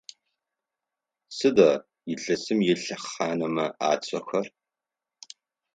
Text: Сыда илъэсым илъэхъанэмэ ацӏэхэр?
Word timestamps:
Сыда 1.35 1.69
илъэсым 2.11 2.59
илъэхъанэмэ 2.71 3.65
ацӏэхэр? 3.91 4.47